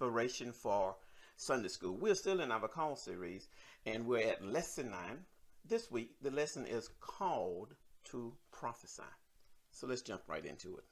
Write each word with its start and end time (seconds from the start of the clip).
preparation 0.00 0.50
for 0.50 0.96
Sunday 1.36 1.68
school. 1.68 1.94
We're 1.94 2.14
still 2.14 2.40
in 2.40 2.50
our 2.50 2.68
call 2.68 2.96
series 2.96 3.48
and 3.84 4.06
we're 4.06 4.26
at 4.26 4.42
lesson 4.42 4.90
nine. 4.90 5.18
This 5.68 5.90
week, 5.90 6.12
the 6.22 6.30
lesson 6.30 6.64
is 6.66 6.88
called 7.00 7.74
to 8.04 8.32
prophesy. 8.50 9.02
So 9.72 9.86
let's 9.86 10.00
jump 10.00 10.22
right 10.26 10.44
into 10.46 10.78
it. 10.78 10.84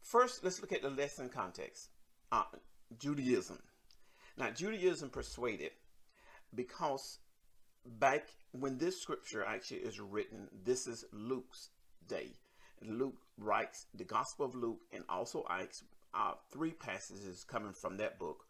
First, 0.00 0.42
let's 0.42 0.62
look 0.62 0.72
at 0.72 0.80
the 0.80 0.88
lesson 0.88 1.28
context 1.28 1.90
uh, 2.32 2.44
Judaism. 2.98 3.58
Now, 4.38 4.48
Judaism 4.50 5.10
persuaded 5.10 5.72
because 6.54 7.18
back 7.84 8.28
when 8.52 8.78
this 8.78 9.02
scripture 9.02 9.44
actually 9.44 9.80
is 9.80 10.00
written, 10.00 10.48
this 10.64 10.86
is 10.86 11.04
Luke's 11.12 11.68
day. 12.08 12.30
Luke 12.80 13.18
writes 13.38 13.86
the 13.94 14.04
Gospel 14.04 14.46
of 14.46 14.54
Luke 14.54 14.80
and 14.92 15.04
also 15.08 15.44
Acts, 15.50 15.82
uh, 16.14 16.34
three 16.50 16.72
passages 16.72 17.44
coming 17.44 17.72
from 17.72 17.96
that 17.98 18.18
book. 18.18 18.44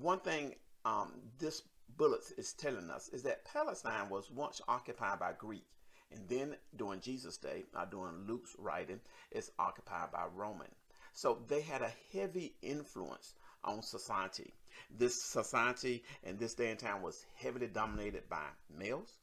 One 0.00 0.20
thing 0.20 0.54
um, 0.84 1.12
this 1.38 1.62
bullet 1.96 2.22
is 2.38 2.52
telling 2.52 2.90
us 2.90 3.08
is 3.08 3.22
that 3.24 3.44
Palestine 3.44 4.08
was 4.08 4.30
once 4.30 4.60
occupied 4.68 5.18
by 5.18 5.32
Greek, 5.38 5.64
and 6.10 6.28
then 6.28 6.56
during 6.76 7.00
Jesus' 7.00 7.36
day, 7.36 7.64
uh, 7.74 7.84
during 7.86 8.26
Luke's 8.26 8.54
writing, 8.58 9.00
it's 9.30 9.50
occupied 9.58 10.12
by 10.12 10.26
Roman. 10.34 10.68
So 11.12 11.42
they 11.48 11.60
had 11.60 11.82
a 11.82 11.92
heavy 12.12 12.54
influence 12.62 13.34
on 13.64 13.82
society. 13.82 14.52
This 14.90 15.22
society 15.22 16.02
in 16.22 16.38
this 16.38 16.54
day 16.54 16.70
and 16.70 16.78
time 16.78 17.02
was 17.02 17.26
heavily 17.36 17.66
dominated 17.66 18.28
by 18.28 18.46
males. 18.74 19.18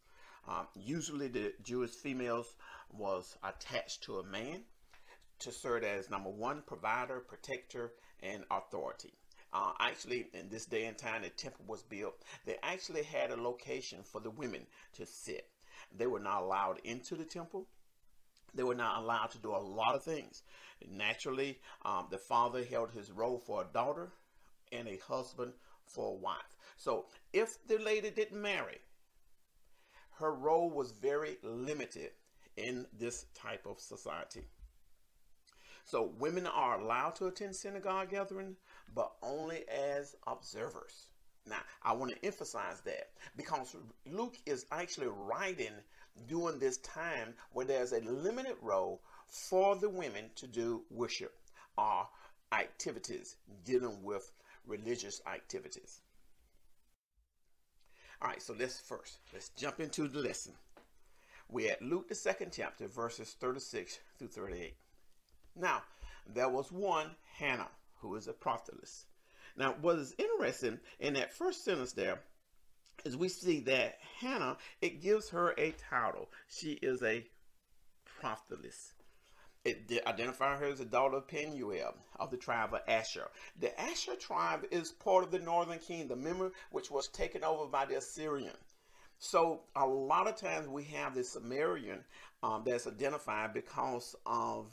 Um, 0.47 0.67
usually 0.75 1.27
the 1.27 1.53
Jewish 1.63 1.91
females 1.91 2.55
was 2.91 3.37
attached 3.43 4.03
to 4.03 4.19
a 4.19 4.23
man 4.23 4.61
to 5.39 5.51
serve 5.51 5.83
as 5.83 6.09
number 6.09 6.29
one, 6.29 6.61
provider, 6.65 7.19
protector, 7.19 7.93
and 8.21 8.43
authority. 8.51 9.13
Uh, 9.51 9.71
actually, 9.79 10.27
in 10.33 10.49
this 10.49 10.65
day 10.65 10.85
and 10.85 10.97
time, 10.97 11.23
the 11.23 11.29
temple 11.29 11.65
was 11.67 11.81
built. 11.81 12.21
They 12.45 12.57
actually 12.61 13.03
had 13.03 13.31
a 13.31 13.41
location 13.41 13.99
for 14.03 14.21
the 14.21 14.29
women 14.29 14.67
to 14.93 15.05
sit. 15.05 15.47
They 15.97 16.07
were 16.07 16.19
not 16.19 16.43
allowed 16.43 16.79
into 16.83 17.15
the 17.15 17.25
temple. 17.25 17.65
They 18.53 18.63
were 18.63 18.75
not 18.75 19.01
allowed 19.01 19.31
to 19.31 19.37
do 19.39 19.51
a 19.51 19.57
lot 19.57 19.95
of 19.95 20.03
things. 20.03 20.43
Naturally, 20.87 21.59
um, 21.83 22.07
the 22.11 22.17
father 22.17 22.63
held 22.63 22.91
his 22.91 23.11
role 23.11 23.39
for 23.39 23.61
a 23.61 23.73
daughter 23.73 24.11
and 24.71 24.87
a 24.87 24.97
husband 24.97 25.53
for 25.85 26.11
a 26.11 26.15
wife. 26.15 26.55
So 26.77 27.05
if 27.33 27.57
the 27.67 27.79
lady 27.79 28.11
didn't 28.11 28.41
marry, 28.41 28.79
her 30.19 30.31
role 30.31 30.69
was 30.69 30.91
very 30.91 31.37
limited 31.43 32.11
in 32.57 32.85
this 32.97 33.25
type 33.33 33.65
of 33.65 33.79
society. 33.79 34.43
So 35.89 36.11
women 36.19 36.45
are 36.45 36.79
allowed 36.79 37.15
to 37.15 37.25
attend 37.25 37.55
synagogue 37.55 38.11
gathering, 38.11 38.55
but 38.93 39.11
only 39.23 39.67
as 39.67 40.15
observers. 40.27 41.07
Now, 41.47 41.61
I 41.81 41.93
want 41.93 42.11
to 42.11 42.23
emphasize 42.23 42.81
that 42.81 43.09
because 43.35 43.75
Luke 44.05 44.37
is 44.45 44.67
actually 44.71 45.07
writing 45.07 45.73
during 46.27 46.59
this 46.59 46.77
time 46.77 47.33
where 47.53 47.65
there's 47.65 47.91
a 47.91 48.01
limited 48.01 48.57
role 48.61 49.01
for 49.25 49.75
the 49.77 49.89
women 49.89 50.25
to 50.35 50.45
do 50.45 50.83
worship 50.91 51.35
or 51.75 52.07
activities 52.51 53.37
dealing 53.65 54.03
with 54.03 54.31
religious 54.67 55.23
activities. 55.25 56.01
All 58.21 58.27
right, 58.27 58.43
so 58.43 58.53
let's 58.59 58.79
first, 58.79 59.17
let's 59.33 59.49
jump 59.49 59.79
into 59.79 60.07
the 60.07 60.19
lesson. 60.19 60.53
We're 61.49 61.71
at 61.71 61.81
Luke, 61.81 62.09
the 62.09 62.15
second 62.15 62.51
chapter, 62.55 62.87
verses 62.87 63.35
36 63.39 63.97
through 64.19 64.27
38. 64.27 64.75
Now, 65.55 65.83
there 66.25 66.49
was 66.49 66.71
one, 66.71 67.15
Hannah, 67.37 67.69
who 68.01 68.15
is 68.15 68.27
a 68.27 68.33
prophetess. 68.33 69.05
Now, 69.55 69.75
what 69.81 69.97
is 69.97 70.15
interesting 70.17 70.79
in 70.99 71.13
that 71.15 71.33
first 71.33 71.63
sentence 71.63 71.93
there 71.93 72.21
is 73.03 73.17
we 73.17 73.29
see 73.29 73.59
that 73.61 73.97
Hannah, 74.19 74.57
it 74.81 75.01
gives 75.01 75.29
her 75.29 75.53
a 75.57 75.71
title. 75.71 76.29
She 76.47 76.73
is 76.73 77.01
a 77.03 77.25
prophetess. 78.05 78.93
It 79.65 79.91
identifies 80.07 80.59
her 80.59 80.67
as 80.67 80.79
a 80.79 80.85
daughter 80.85 81.17
of 81.17 81.27
Penuel 81.27 81.93
of 82.17 82.31
the 82.31 82.37
tribe 82.37 82.73
of 82.73 82.81
Asher. 82.87 83.29
The 83.59 83.77
Asher 83.79 84.15
tribe 84.15 84.65
is 84.71 84.91
part 84.91 85.25
of 85.25 85.31
the 85.31 85.39
northern 85.39 85.79
kingdom, 85.79 86.19
remember, 86.19 86.53
which 86.71 86.89
was 86.89 87.09
taken 87.09 87.43
over 87.43 87.65
by 87.65 87.85
the 87.85 87.97
Assyrian. 87.97 88.55
So 89.17 89.63
a 89.75 89.85
lot 89.85 90.27
of 90.27 90.37
times 90.37 90.69
we 90.69 90.85
have 90.85 91.13
the 91.13 91.25
Sumerian 91.25 92.05
um, 92.41 92.63
that's 92.65 92.87
identified 92.87 93.53
because 93.53 94.15
of 94.25 94.67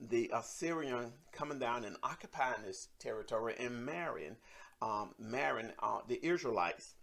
the 0.00 0.30
Assyrian 0.32 1.12
coming 1.32 1.58
down 1.58 1.84
and 1.84 1.96
occupying 2.02 2.62
this 2.64 2.88
territory 2.98 3.54
and 3.58 3.84
marrying, 3.84 4.36
um, 4.80 5.14
marrying 5.18 5.70
uh, 5.82 6.00
the 6.06 6.24
Israelites, 6.24 6.94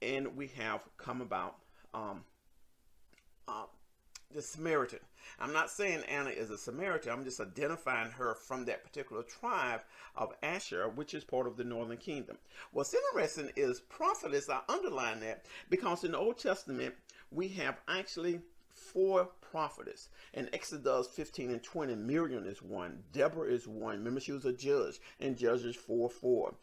and 0.00 0.36
we 0.36 0.48
have 0.48 0.80
come 0.96 1.20
about 1.20 1.56
um, 1.94 2.24
uh, 3.46 3.66
the 4.34 4.42
Samaritan. 4.42 4.98
I'm 5.38 5.52
not 5.52 5.70
saying 5.70 6.02
Anna 6.08 6.30
is 6.30 6.50
a 6.50 6.58
Samaritan. 6.58 7.12
I'm 7.12 7.24
just 7.24 7.40
identifying 7.40 8.10
her 8.12 8.34
from 8.34 8.64
that 8.64 8.82
particular 8.84 9.22
tribe 9.22 9.82
of 10.16 10.32
Asher, 10.42 10.88
which 10.88 11.14
is 11.14 11.24
part 11.24 11.46
of 11.46 11.56
the 11.56 11.64
northern 11.64 11.96
kingdom. 11.96 12.38
What's 12.72 12.94
interesting 12.94 13.50
is 13.56 13.80
prophetess. 13.80 14.48
I 14.48 14.60
underline 14.68 15.20
that 15.20 15.44
because 15.70 16.04
in 16.04 16.12
the 16.12 16.18
Old 16.18 16.38
Testament 16.38 16.94
we 17.30 17.48
have 17.48 17.80
actually 17.88 18.40
four 18.74 19.30
prophetess. 19.40 20.08
In 20.32 20.48
Exodus 20.52 21.08
15 21.08 21.50
and 21.50 21.62
20, 21.62 21.94
Miriam 21.94 22.46
is 22.46 22.62
one. 22.62 23.02
Deborah 23.12 23.50
is 23.50 23.68
one. 23.68 23.98
Remember, 23.98 24.20
she 24.20 24.32
was 24.32 24.44
a 24.44 24.52
judge 24.52 25.00
in 25.20 25.36
Judges 25.36 25.76
4 25.76 26.08
4. 26.08 26.54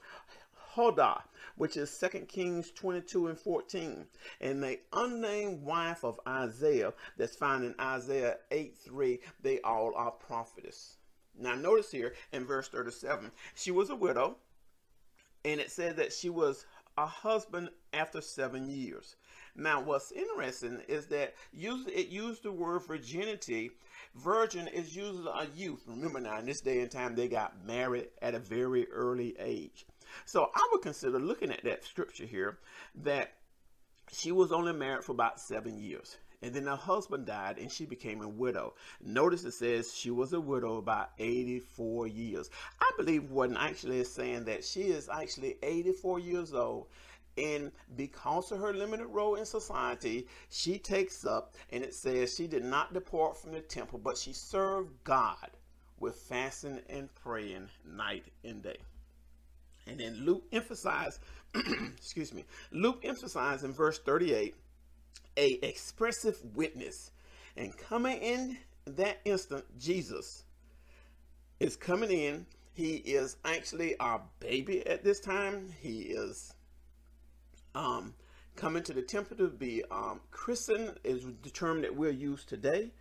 Huldah, 0.74 1.24
which 1.56 1.76
is 1.76 1.98
2 1.98 2.20
Kings 2.28 2.72
22 2.72 3.28
and 3.28 3.40
14, 3.40 4.06
and 4.40 4.64
the 4.64 4.80
unnamed 4.94 5.64
wife 5.64 6.04
of 6.04 6.20
Isaiah 6.28 6.94
that's 7.18 7.36
found 7.36 7.66
in 7.66 7.76
Isaiah 7.80 8.38
8 8.52 8.78
3, 8.78 9.20
they 9.42 9.60
all 9.62 9.94
are 9.96 10.12
prophetess. 10.12 10.98
Now, 11.38 11.56
notice 11.56 11.92
here 11.92 12.14
in 12.32 12.46
verse 12.46 12.68
37, 12.68 13.32
she 13.56 13.72
was 13.72 13.90
a 13.90 13.96
widow, 13.96 14.38
and 15.44 15.60
it 15.60 15.72
said 15.72 15.96
that 15.98 16.14
she 16.14 16.30
was 16.30 16.66
a 16.98 17.06
husband 17.06 17.70
after 17.94 18.22
seven 18.22 18.70
years. 18.70 19.16
Now, 19.56 19.82
what's 19.82 20.12
interesting 20.12 20.80
is 20.88 21.08
that 21.08 21.36
it 21.54 22.08
used 22.08 22.44
the 22.44 22.52
word 22.52 22.84
virginity. 22.88 23.72
Virgin 24.16 24.68
is 24.68 24.96
usually 24.96 25.28
a 25.28 25.48
youth. 25.56 25.84
Remember 25.88 26.20
now, 26.20 26.40
in 26.40 26.46
this 26.46 26.62
day 26.62 26.82
and 26.82 26.90
time, 26.92 27.16
they 27.16 27.28
got 27.28 27.66
married 27.66 28.08
at 28.22 28.36
a 28.36 28.40
very 28.40 28.88
early 28.92 29.36
age. 29.40 29.86
So 30.26 30.50
I 30.54 30.70
would 30.72 30.82
consider 30.82 31.20
looking 31.20 31.52
at 31.52 31.64
that 31.64 31.84
scripture 31.84 32.26
here 32.26 32.60
that 33.04 33.34
she 34.12 34.32
was 34.32 34.52
only 34.52 34.74
married 34.74 35.04
for 35.04 35.12
about 35.12 35.40
seven 35.40 35.78
years. 35.78 36.18
And 36.42 36.54
then 36.54 36.66
her 36.66 36.76
husband 36.76 37.26
died 37.26 37.58
and 37.58 37.72
she 37.72 37.86
became 37.86 38.22
a 38.22 38.30
widow. 38.30 38.74
Notice 39.04 39.44
it 39.44 39.52
says 39.52 39.94
she 39.94 40.10
was 40.10 40.32
a 40.32 40.40
widow 40.40 40.78
about 40.78 41.12
84 41.20 42.08
years. 42.08 42.50
I 42.80 42.92
believe 42.98 43.30
what 43.30 43.52
actually 43.58 44.00
is 44.00 44.14
saying 44.14 44.46
that 44.46 44.64
she 44.64 44.84
is 44.84 45.10
actually 45.10 45.58
84 45.62 46.20
years 46.20 46.54
old 46.54 46.88
and 47.40 47.72
because 47.96 48.52
of 48.52 48.60
her 48.60 48.74
limited 48.74 49.08
role 49.08 49.36
in 49.36 49.46
society, 49.46 50.28
she 50.50 50.78
takes 50.78 51.26
up 51.26 51.56
and 51.72 51.84
it 51.84 51.94
says 51.94 52.36
she 52.36 52.48
did 52.48 52.66
not 52.66 52.94
depart 52.94 53.38
from 53.38 53.54
the 53.54 53.62
temple, 53.62 54.00
but 54.00 54.18
she 54.18 54.34
served 54.34 54.92
God 55.04 55.52
with 56.00 56.16
fasting 56.16 56.82
and 56.90 57.14
praying 57.16 57.70
night 57.86 58.26
and 58.44 58.62
day. 58.62 58.78
And 59.88 60.00
then 60.00 60.26
Luke 60.26 60.44
emphasized, 60.52 61.20
excuse 61.98 62.34
me, 62.34 62.46
Luke 62.72 63.02
emphasized 63.04 63.64
in 63.64 63.72
verse 63.72 64.00
38 64.00 64.56
a 65.38 65.60
expressive 65.62 66.40
witness. 66.56 67.12
And 67.58 67.76
coming 67.78 68.18
in 68.20 68.58
that 68.86 69.20
instant, 69.26 69.66
Jesus 69.80 70.44
is 71.60 71.76
coming 71.76 72.12
in. 72.12 72.46
He 72.74 72.96
is 72.96 73.38
actually 73.44 73.98
our 74.00 74.22
baby 74.40 74.86
at 74.88 75.04
this 75.04 75.20
time. 75.20 75.74
He 75.82 76.00
is 76.00 76.54
um, 77.76 78.14
coming 78.56 78.84
to 78.84 78.94
the 78.94 79.02
temple 79.02 79.38
to 79.38 79.48
be 79.48 79.84
um, 79.92 80.22
christened 80.32 80.96
is 81.04 81.26
the 81.44 81.50
term 81.50 81.82
that 81.82 81.96
we're 81.96 82.12
used 82.12 82.48
today. 82.48 82.92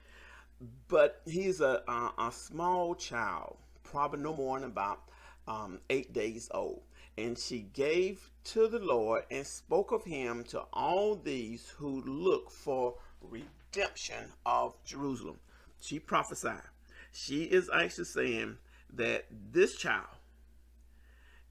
But 0.88 1.22
he's 1.25 1.61
a, 1.61 1.82
a, 1.87 2.26
a 2.26 2.32
small 2.32 2.94
child, 2.96 3.58
probably 3.84 4.20
no 4.20 4.34
more 4.34 4.58
than 4.58 4.69
about 4.69 5.02
um, 5.46 5.78
eight 5.88 6.12
days 6.12 6.49
old. 6.52 6.82
And 7.19 7.37
she 7.37 7.62
gave 7.75 8.31
to 8.44 8.69
the 8.69 8.79
Lord 8.79 9.25
and 9.29 9.44
spoke 9.44 9.91
of 9.91 10.05
him 10.05 10.44
to 10.50 10.61
all 10.73 11.17
these 11.17 11.69
who 11.76 12.00
look 12.03 12.49
for 12.49 12.94
redemption 13.20 14.31
of 14.47 14.76
Jerusalem. 14.85 15.41
She 15.81 15.99
prophesied. 15.99 16.62
She 17.11 17.43
is 17.43 17.69
actually 17.75 18.05
saying 18.05 18.59
that 18.94 19.25
this 19.50 19.75
child 19.75 20.06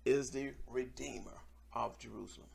is 0.05 0.31
the 0.31 0.53
redeemer 0.69 1.37
of 1.73 1.99
Jerusalem. 1.99 2.47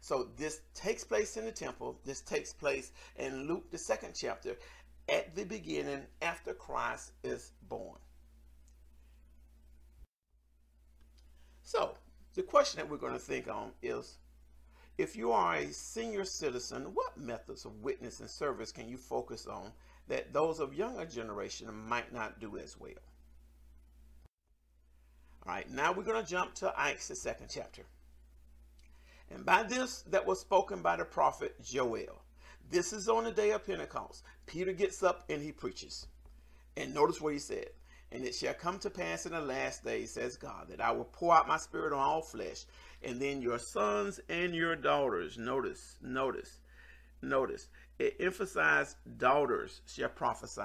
So 0.00 0.28
this 0.36 0.60
takes 0.74 1.02
place 1.02 1.36
in 1.36 1.44
the 1.44 1.50
temple. 1.50 1.98
This 2.04 2.20
takes 2.20 2.52
place 2.52 2.92
in 3.16 3.48
Luke, 3.48 3.68
the 3.72 3.78
second 3.78 4.14
chapter, 4.14 4.54
at 5.08 5.34
the 5.34 5.42
beginning 5.42 6.02
after 6.22 6.54
Christ 6.54 7.10
is 7.24 7.50
born. 7.68 7.98
So, 11.64 11.96
the 12.34 12.42
question 12.42 12.78
that 12.78 12.88
we're 12.88 12.98
going 12.98 13.12
to 13.12 13.18
think 13.18 13.48
on 13.48 13.72
is 13.82 14.18
if 14.96 15.16
you 15.16 15.32
are 15.32 15.54
a 15.54 15.72
senior 15.72 16.24
citizen, 16.24 16.94
what 16.94 17.16
methods 17.16 17.64
of 17.64 17.82
witness 17.82 18.20
and 18.20 18.28
service 18.28 18.72
can 18.72 18.88
you 18.88 18.96
focus 18.96 19.46
on 19.46 19.72
that 20.08 20.32
those 20.32 20.58
of 20.58 20.74
younger 20.74 21.04
generation 21.04 21.72
might 21.88 22.12
not 22.12 22.40
do 22.40 22.58
as 22.58 22.76
well? 22.78 22.90
All 25.46 25.54
right, 25.54 25.70
now 25.70 25.92
we're 25.92 26.02
going 26.02 26.22
to 26.22 26.28
jump 26.28 26.54
to 26.56 26.72
Acts, 26.78 27.08
the 27.08 27.16
second 27.16 27.48
chapter. 27.48 27.82
And 29.30 29.44
by 29.44 29.62
this 29.62 30.02
that 30.10 30.26
was 30.26 30.40
spoken 30.40 30.82
by 30.82 30.96
the 30.96 31.04
prophet 31.04 31.54
Joel. 31.62 32.22
This 32.70 32.92
is 32.92 33.08
on 33.08 33.24
the 33.24 33.30
day 33.30 33.50
of 33.52 33.64
Pentecost. 33.64 34.24
Peter 34.46 34.72
gets 34.72 35.02
up 35.02 35.24
and 35.30 35.42
he 35.42 35.52
preaches. 35.52 36.06
And 36.76 36.94
notice 36.94 37.20
what 37.20 37.32
he 37.32 37.38
said. 37.38 37.70
And 38.10 38.24
it 38.24 38.34
shall 38.34 38.54
come 38.54 38.78
to 38.80 38.90
pass 38.90 39.26
in 39.26 39.32
the 39.32 39.40
last 39.40 39.84
days, 39.84 40.12
says 40.12 40.36
God, 40.36 40.68
that 40.68 40.80
I 40.80 40.92
will 40.92 41.04
pour 41.04 41.34
out 41.34 41.46
my 41.46 41.58
spirit 41.58 41.92
on 41.92 41.98
all 41.98 42.22
flesh. 42.22 42.64
And 43.02 43.20
then 43.20 43.42
your 43.42 43.58
sons 43.58 44.18
and 44.28 44.54
your 44.54 44.76
daughters, 44.76 45.36
notice, 45.36 45.96
notice, 46.02 46.58
notice, 47.20 47.68
it 47.98 48.16
emphasized 48.18 48.96
daughters 49.18 49.82
shall 49.86 50.08
prophesy. 50.08 50.62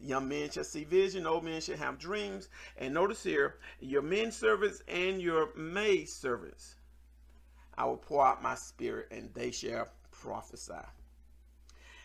Young 0.00 0.28
men 0.28 0.50
shall 0.50 0.64
see 0.64 0.84
vision, 0.84 1.26
old 1.26 1.44
men 1.44 1.60
shall 1.60 1.76
have 1.76 1.98
dreams. 1.98 2.48
And 2.78 2.94
notice 2.94 3.22
here, 3.22 3.56
your 3.80 4.02
men 4.02 4.32
servants 4.32 4.82
and 4.88 5.20
your 5.20 5.54
maid 5.54 6.08
servants, 6.08 6.76
I 7.76 7.84
will 7.84 7.98
pour 7.98 8.26
out 8.26 8.42
my 8.42 8.54
spirit, 8.54 9.08
and 9.10 9.32
they 9.34 9.50
shall 9.50 9.88
prophesy. 10.10 10.72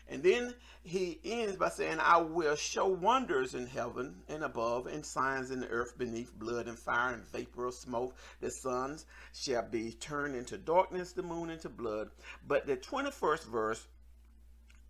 And 0.08 0.22
then 0.22 0.54
he 0.82 1.20
ends 1.24 1.56
by 1.56 1.68
saying, 1.68 1.98
I 2.00 2.18
will 2.18 2.56
show 2.56 2.86
wonders 2.86 3.54
in 3.54 3.66
heaven 3.66 4.22
and 4.28 4.42
above, 4.42 4.86
and 4.86 5.06
signs 5.06 5.50
in 5.50 5.60
the 5.60 5.68
earth 5.68 5.96
beneath, 5.96 6.34
blood 6.34 6.66
and 6.66 6.78
fire 6.78 7.14
and 7.14 7.26
vapor 7.28 7.66
of 7.66 7.74
smoke. 7.74 8.16
The 8.40 8.50
suns 8.50 9.06
shall 9.32 9.62
be 9.62 9.92
turned 9.92 10.34
into 10.34 10.58
darkness, 10.58 11.12
the 11.12 11.22
moon 11.22 11.50
into 11.50 11.68
blood. 11.68 12.10
But 12.46 12.66
the 12.66 12.76
21st 12.76 13.44
verse, 13.46 13.86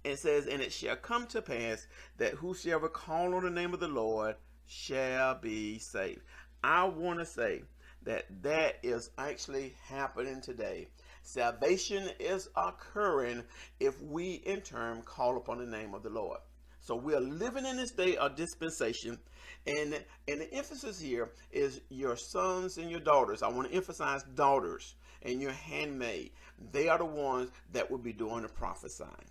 it 0.03 0.19
says, 0.19 0.47
And 0.47 0.63
it 0.63 0.73
shall 0.73 0.97
come 0.97 1.27
to 1.29 1.43
pass 1.43 1.87
that 2.19 2.35
whosoever 2.35 2.89
call 2.89 3.35
on 3.35 3.45
the 3.45 3.51
name 3.51 3.75
of 3.75 3.81
the 3.81 3.89
Lord 3.89 4.37
shall 4.67 5.35
be 5.37 5.79
saved. 5.79 6.23
I 6.65 6.85
want 6.85 7.19
to 7.19 7.27
say 7.27 7.63
that 8.05 8.25
that 8.43 8.79
is 8.83 9.11
actually 9.19 9.75
happening 9.89 10.41
today. 10.41 10.89
Salvation 11.23 12.11
is 12.19 12.49
occurring 12.57 13.45
if 13.79 14.01
we 14.03 14.43
in 14.45 14.61
turn 14.61 15.03
call 15.03 15.37
upon 15.37 15.59
the 15.59 15.67
name 15.67 15.95
of 15.95 16.03
the 16.03 16.11
Lord. 16.11 16.41
So 16.81 16.97
we 16.97 17.15
are 17.15 17.21
living 17.21 17.65
in 17.65 17.77
this 17.77 17.93
day 17.93 18.17
of 18.17 18.35
dispensation, 18.35 19.19
and 19.67 20.05
and 20.27 20.41
the 20.41 20.53
emphasis 20.53 20.99
here 20.99 21.31
is 21.53 21.81
your 21.91 22.17
sons 22.17 22.77
and 22.77 22.91
your 22.91 22.99
daughters. 22.99 23.43
I 23.43 23.49
want 23.49 23.71
to 23.71 23.75
emphasize 23.75 24.25
daughters 24.35 24.97
and 25.23 25.41
your 25.41 25.53
handmaid. 25.53 26.33
They 26.73 26.89
are 26.89 26.99
the 26.99 27.05
ones 27.05 27.51
that 27.73 27.89
will 27.89 27.99
be 27.99 28.13
doing 28.13 28.43
the 28.43 28.49
prophesying. 28.49 29.31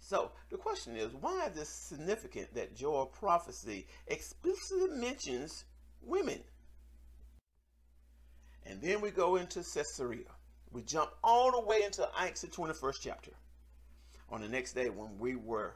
So 0.00 0.30
the 0.48 0.56
question 0.56 0.96
is, 0.96 1.12
why 1.12 1.48
is 1.48 1.54
this 1.54 1.68
significant 1.68 2.54
that 2.54 2.74
Joel 2.74 3.04
prophecy 3.04 3.86
explicitly 4.06 4.88
mentions 4.88 5.66
women? 6.00 6.40
And 8.78 8.88
then 8.88 9.00
we 9.00 9.10
go 9.10 9.34
into 9.34 9.64
Caesarea. 9.64 10.30
We 10.70 10.82
jump 10.82 11.10
all 11.24 11.50
the 11.50 11.66
way 11.66 11.82
into 11.82 12.08
Acts, 12.16 12.42
the 12.42 12.46
21st 12.46 12.98
chapter. 13.00 13.32
On 14.30 14.40
the 14.40 14.46
next 14.46 14.74
day, 14.74 14.88
when 14.88 15.18
we 15.18 15.34
were 15.34 15.74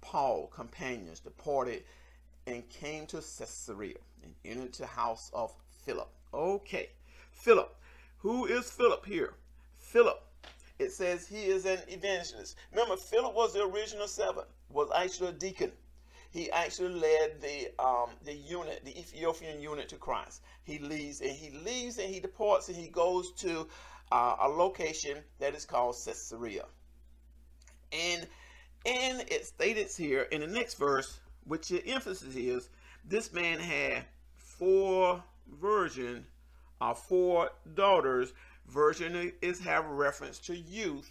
Paul 0.00 0.46
companions, 0.46 1.20
departed 1.20 1.82
and 2.46 2.66
came 2.70 3.04
to 3.08 3.16
Caesarea 3.16 3.98
and 4.22 4.32
entered 4.46 4.72
the 4.72 4.86
house 4.86 5.30
of 5.34 5.52
Philip. 5.84 6.08
Okay, 6.32 6.88
Philip. 7.32 7.76
Who 8.20 8.46
is 8.46 8.70
Philip 8.70 9.04
here? 9.04 9.34
Philip. 9.76 10.22
It 10.78 10.92
says 10.92 11.28
he 11.28 11.44
is 11.44 11.66
an 11.66 11.80
evangelist. 11.88 12.56
Remember, 12.70 12.96
Philip 12.96 13.34
was 13.34 13.52
the 13.52 13.64
original 13.64 14.08
seven, 14.08 14.44
was 14.70 14.88
actually 14.96 15.28
a 15.28 15.32
deacon 15.32 15.72
he 16.30 16.50
actually 16.50 16.94
led 16.94 17.40
the 17.40 17.70
um, 17.82 18.10
the 18.24 18.34
eunuch, 18.34 18.84
the 18.84 18.98
Ethiopian 18.98 19.60
eunuch 19.60 19.88
to 19.88 19.96
Christ. 19.96 20.42
He 20.64 20.78
leaves 20.78 21.20
and 21.20 21.30
he 21.30 21.50
leaves 21.50 21.98
and 21.98 22.12
he 22.12 22.20
departs 22.20 22.68
and 22.68 22.76
he 22.76 22.88
goes 22.88 23.32
to 23.38 23.66
uh, 24.12 24.36
a 24.40 24.48
location 24.48 25.18
that 25.38 25.54
is 25.54 25.64
called 25.64 25.96
Caesarea. 26.04 26.64
And 27.92 28.26
and 28.84 29.20
it 29.28 29.46
states 29.46 29.96
here 29.96 30.22
in 30.22 30.40
the 30.42 30.46
next 30.46 30.74
verse, 30.74 31.18
which 31.44 31.68
the 31.68 31.86
emphasis 31.86 32.34
is, 32.34 32.68
this 33.04 33.32
man 33.32 33.58
had 33.58 34.04
four 34.34 35.22
virgin, 35.60 36.26
uh, 36.80 36.94
four 36.94 37.50
daughters. 37.74 38.32
Virgin 38.66 39.32
is 39.40 39.58
have 39.60 39.86
reference 39.86 40.38
to 40.40 40.54
youth 40.54 41.10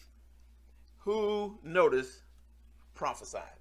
who 0.99 1.57
notice 1.63 2.21
prophesied. 2.93 3.56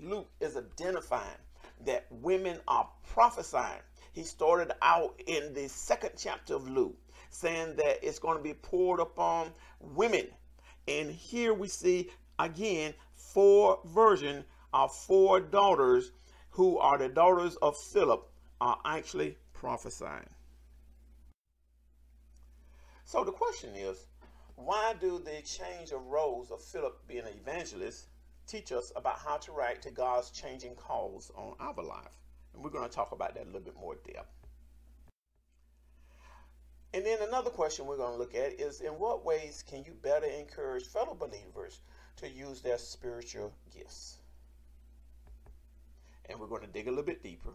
Luke 0.00 0.30
is 0.40 0.56
identifying 0.56 1.38
that 1.84 2.06
women 2.10 2.58
are 2.68 2.88
prophesying. 3.06 3.80
He 4.12 4.22
started 4.22 4.72
out 4.82 5.20
in 5.26 5.54
the 5.54 5.68
second 5.68 6.12
chapter 6.16 6.54
of 6.54 6.68
Luke 6.68 6.96
saying 7.30 7.76
that 7.76 7.98
it's 8.02 8.18
going 8.18 8.36
to 8.36 8.42
be 8.42 8.54
poured 8.54 9.00
upon 9.00 9.52
women. 9.80 10.26
And 10.86 11.10
here 11.10 11.52
we 11.52 11.68
see 11.68 12.10
again 12.38 12.94
four 13.14 13.80
version 13.84 14.44
of 14.72 14.94
four 14.94 15.40
daughters 15.40 16.12
who 16.50 16.78
are 16.78 16.98
the 16.98 17.08
daughters 17.08 17.56
of 17.56 17.76
Philip 17.76 18.28
are 18.60 18.78
actually 18.84 19.36
prophesying. 19.52 20.28
So 23.04 23.24
the 23.24 23.32
question 23.32 23.74
is, 23.74 24.06
why 24.56 24.94
do 25.00 25.18
the 25.18 25.40
change 25.42 25.92
of 25.92 26.04
roles 26.06 26.50
of 26.50 26.60
Philip 26.60 27.06
being 27.06 27.20
an 27.20 27.32
evangelist 27.40 28.06
teach 28.48 28.72
us 28.72 28.90
about 28.96 29.18
how 29.18 29.36
to 29.36 29.52
write 29.52 29.82
to 29.82 29.90
God's 29.90 30.30
changing 30.30 30.74
calls 30.74 31.30
on 31.36 31.54
our 31.60 31.74
life. 31.84 32.16
And 32.54 32.64
we're 32.64 32.70
going 32.70 32.88
to 32.88 32.94
talk 32.94 33.12
about 33.12 33.34
that 33.34 33.44
a 33.44 33.46
little 33.46 33.60
bit 33.60 33.76
more 33.78 33.94
depth. 33.94 34.32
And 36.94 37.04
then 37.04 37.18
another 37.20 37.50
question 37.50 37.86
we're 37.86 37.98
going 37.98 38.14
to 38.14 38.18
look 38.18 38.34
at 38.34 38.58
is 38.58 38.80
in 38.80 38.92
what 38.92 39.24
ways 39.24 39.62
can 39.68 39.84
you 39.84 39.92
better 40.02 40.26
encourage 40.26 40.86
fellow 40.86 41.14
believers 41.14 41.82
to 42.16 42.28
use 42.28 42.62
their 42.62 42.78
spiritual 42.78 43.52
gifts? 43.76 44.18
And 46.30 46.40
we're 46.40 46.46
going 46.46 46.62
to 46.62 46.68
dig 46.68 46.86
a 46.86 46.90
little 46.90 47.04
bit 47.04 47.22
deeper. 47.22 47.52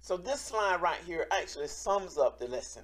So 0.00 0.16
this 0.16 0.40
slide 0.40 0.82
right 0.82 1.00
here 1.06 1.26
actually 1.30 1.68
sums 1.68 2.18
up 2.18 2.38
the 2.38 2.48
lesson. 2.48 2.82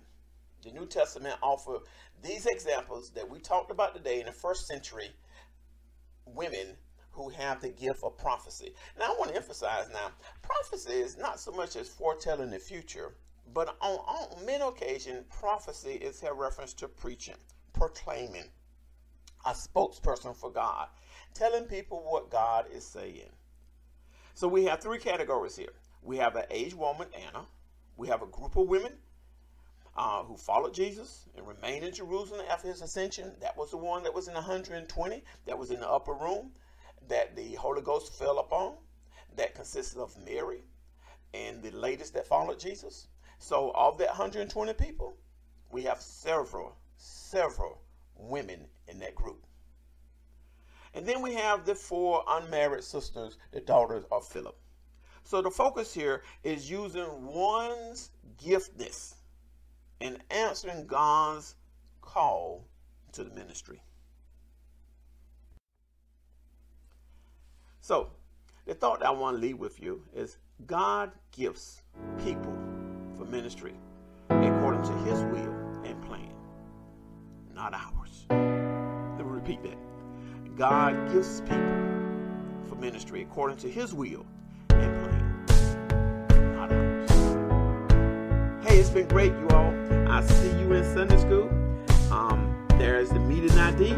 The 0.63 0.71
New 0.71 0.87
Testament 0.87 1.37
offer 1.43 1.81
these 2.23 2.47
examples 2.47 3.11
that 3.11 3.29
we 3.29 3.41
talked 3.41 3.71
about 3.71 3.95
today 3.95 4.21
in 4.21 4.27
the 4.27 4.33
first 4.33 4.67
century 4.67 5.11
women 6.35 6.77
who 7.13 7.29
have 7.29 7.61
the 7.61 7.69
gift 7.69 8.03
of 8.05 8.17
prophecy. 8.17 8.75
Now, 8.99 9.07
I 9.07 9.17
want 9.19 9.31
to 9.31 9.37
emphasize 9.37 9.89
now, 9.93 10.11
prophecy 10.43 10.93
is 10.93 11.19
not 11.19 11.41
so 11.41 11.53
much 11.53 11.77
as 11.77 11.89
foretelling 11.89 12.51
the 12.51 12.59
future, 12.59 13.15
but 13.53 13.77
on, 13.81 13.99
on 13.99 14.47
many 14.47 14.63
occasions, 14.63 15.25
prophecy 15.29 15.93
is 15.93 16.23
a 16.23 16.33
reference 16.33 16.73
to 16.75 16.89
preaching, 16.89 17.35
proclaiming, 17.73 18.51
a 19.45 19.51
spokesperson 19.51 20.37
for 20.37 20.51
God, 20.51 20.89
telling 21.35 21.65
people 21.65 22.03
what 22.05 22.31
God 22.31 22.67
is 22.73 22.87
saying. 22.87 23.31
So 24.35 24.47
we 24.49 24.65
have 24.65 24.81
three 24.81 24.99
categories 24.99 25.57
here. 25.57 25.73
We 26.03 26.17
have 26.19 26.37
an 26.37 26.45
aged 26.51 26.77
woman, 26.77 27.09
Anna. 27.15 27.47
We 27.97 28.09
have 28.09 28.23
a 28.23 28.27
group 28.27 28.57
of 28.57 28.69
women 28.69 28.93
uh, 29.97 30.23
who 30.23 30.37
followed 30.37 30.75
Jesus 30.75 31.29
and 31.37 31.47
remained 31.47 31.85
in 31.85 31.93
Jerusalem 31.93 32.45
after 32.49 32.69
his 32.69 32.83
ascension. 32.83 33.33
That 33.41 33.57
was 33.57 33.71
the 33.71 33.77
one 33.77 34.03
that 34.05 34.15
was 34.15 34.29
in 34.29 34.35
120, 34.35 35.25
that 35.47 35.59
was 35.59 35.71
in 35.71 35.81
the 35.81 35.89
upper 35.89 36.15
room, 36.15 36.53
that 37.09 37.37
the 37.37 37.55
Holy 37.55 37.83
Ghost 37.83 38.13
fell 38.13 38.39
upon, 38.39 38.75
that 39.37 39.55
consisted 39.55 39.99
of 39.99 40.17
Mary 40.25 40.63
and 41.35 41.63
the 41.63 41.71
ladies 41.73 42.11
that 42.13 42.27
followed 42.27 42.59
Jesus. 42.59 43.09
So, 43.39 43.73
of 43.75 43.99
that 43.99 44.09
120 44.09 44.73
people, 44.75 45.17
we 45.71 45.83
have 45.85 46.01
several, 46.01 46.77
several 46.97 47.81
women 48.17 48.67
in 48.89 48.99
that 49.01 49.15
group. 49.15 49.47
And 50.93 51.07
then 51.07 51.23
we 51.23 51.35
have 51.35 51.65
the 51.65 51.75
four 51.75 52.25
unmarried 52.29 52.85
sisters, 52.85 53.39
the 53.53 53.61
daughters 53.61 54.05
of 54.11 54.27
Philip. 54.27 54.57
So 55.23 55.41
the 55.41 55.51
focus 55.51 55.95
here 55.95 56.25
is 56.43 56.69
using 56.69 57.07
one's 57.25 58.11
giftedness 58.43 59.15
in 60.01 60.19
answering 60.31 60.87
God's 60.87 61.55
call 62.01 62.67
to 63.13 63.25
the 63.25 63.31
ministry. 63.35 63.83
So, 67.81 68.11
the 68.67 68.75
thought 68.75 69.01
that 69.01 69.09
I 69.09 69.11
want 69.11 69.37
to 69.37 69.41
leave 69.41 69.59
with 69.59 69.81
you 69.81 70.03
is 70.15 70.39
God 70.67 71.11
gives 71.33 71.83
people 72.23 72.57
for 73.17 73.25
ministry 73.25 73.75
according 74.29 74.83
to 74.83 74.93
his 74.99 75.21
will 75.25 75.53
and 75.85 76.01
plan, 76.03 76.33
not 77.55 77.75
ours. 77.75 78.27
Let 78.31 79.27
me 79.27 79.33
repeat 79.33 79.63
that. 79.65 79.77
God 80.57 81.13
gives 81.13 81.41
people 81.43 81.59
for 82.67 82.77
ministry 82.77 83.23
according 83.23 83.57
to 83.59 83.69
his 83.69 83.93
will 83.93 84.25
it's 88.81 88.89
been 88.89 89.07
great, 89.09 89.33
you 89.33 89.47
all. 89.51 89.75
I 90.09 90.23
see 90.23 90.49
you 90.59 90.73
in 90.73 90.83
Sunday 90.95 91.19
school. 91.19 91.51
Um, 92.11 92.67
there's 92.79 93.11
the 93.11 93.19
meeting 93.19 93.51
ID 93.59 93.91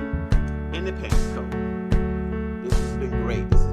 and 0.76 0.84
the 0.84 0.92
passcode. 0.92 2.64
This 2.64 2.76
has 2.76 2.96
been 2.96 3.10
great. 3.22 3.71